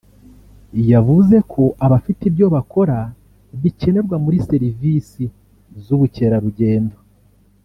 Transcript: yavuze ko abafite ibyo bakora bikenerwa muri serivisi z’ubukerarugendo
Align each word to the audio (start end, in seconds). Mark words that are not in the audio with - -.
yavuze 0.91 1.35
ko 1.51 1.63
abafite 1.85 2.21
ibyo 2.29 2.45
bakora 2.55 2.97
bikenerwa 3.61 4.15
muri 4.23 4.37
serivisi 4.49 5.23
z’ubukerarugendo 5.83 6.97